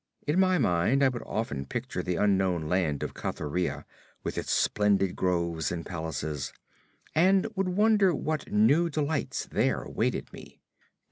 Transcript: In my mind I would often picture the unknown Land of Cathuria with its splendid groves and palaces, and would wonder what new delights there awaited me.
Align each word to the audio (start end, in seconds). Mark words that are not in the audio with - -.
In 0.25 0.39
my 0.39 0.57
mind 0.57 1.03
I 1.03 1.09
would 1.09 1.21
often 1.27 1.67
picture 1.67 2.01
the 2.01 2.15
unknown 2.15 2.67
Land 2.67 3.03
of 3.03 3.13
Cathuria 3.13 3.85
with 4.23 4.35
its 4.35 4.51
splendid 4.51 5.15
groves 5.15 5.71
and 5.71 5.85
palaces, 5.85 6.51
and 7.13 7.45
would 7.55 7.69
wonder 7.69 8.11
what 8.15 8.51
new 8.51 8.89
delights 8.89 9.45
there 9.45 9.83
awaited 9.83 10.33
me. 10.33 10.59